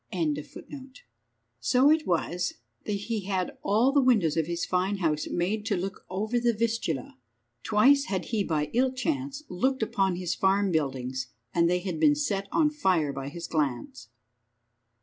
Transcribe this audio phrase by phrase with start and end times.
[1.59, 2.53] So it was
[2.87, 6.55] that he had all the windows of his fine house made to look over the
[6.55, 7.19] Vistula.
[7.61, 12.15] Twice had he by ill chance looked upon his farm buildings, and they had been
[12.15, 14.09] set on fire by his glance.